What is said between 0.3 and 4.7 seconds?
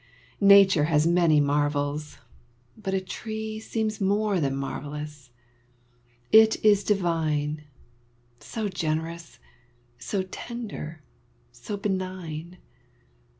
Nature has many marvels; but a tree Seems more than